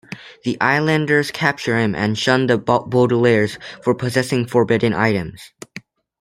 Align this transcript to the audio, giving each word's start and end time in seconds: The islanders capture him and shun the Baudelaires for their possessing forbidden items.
The 0.45 0.59
islanders 0.59 1.29
capture 1.29 1.77
him 1.77 1.93
and 1.93 2.17
shun 2.17 2.47
the 2.47 2.57
Baudelaires 2.57 3.59
for 3.83 3.93
their 3.93 3.99
possessing 3.99 4.47
forbidden 4.47 4.95
items. 4.95 5.53